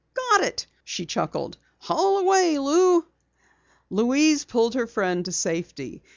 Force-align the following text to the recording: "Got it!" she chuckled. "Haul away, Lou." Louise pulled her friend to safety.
"Got 0.15 0.41
it!" 0.45 0.65
she 0.83 1.05
chuckled. 1.05 1.59
"Haul 1.77 2.17
away, 2.17 2.57
Lou." 2.57 3.05
Louise 3.91 4.45
pulled 4.45 4.73
her 4.73 4.87
friend 4.87 5.23
to 5.25 5.31
safety. 5.31 6.01